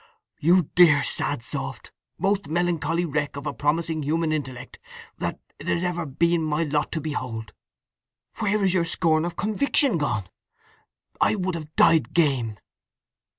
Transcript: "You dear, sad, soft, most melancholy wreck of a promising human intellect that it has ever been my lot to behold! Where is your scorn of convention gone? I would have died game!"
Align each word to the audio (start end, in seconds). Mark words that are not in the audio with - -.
"You 0.39 0.63
dear, 0.73 1.03
sad, 1.03 1.43
soft, 1.43 1.91
most 2.17 2.47
melancholy 2.47 3.05
wreck 3.05 3.35
of 3.35 3.45
a 3.45 3.53
promising 3.53 4.01
human 4.01 4.31
intellect 4.31 4.79
that 5.19 5.39
it 5.59 5.67
has 5.67 5.83
ever 5.83 6.07
been 6.07 6.41
my 6.41 6.63
lot 6.63 6.91
to 6.93 7.01
behold! 7.01 7.53
Where 8.39 8.63
is 8.65 8.73
your 8.73 8.83
scorn 8.83 9.25
of 9.25 9.35
convention 9.35 9.99
gone? 9.99 10.27
I 11.21 11.35
would 11.35 11.53
have 11.53 11.75
died 11.75 12.13
game!" 12.15 12.57